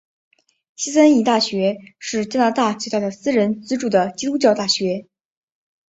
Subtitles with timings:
[0.75, 5.05] 西三一大学是加拿大最大的私人资助的基督教大学。